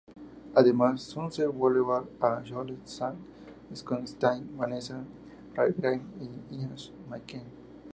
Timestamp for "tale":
2.97-3.17